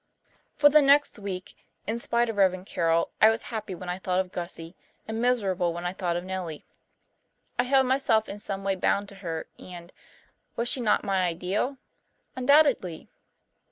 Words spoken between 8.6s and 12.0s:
way bound to her and was she not my ideal?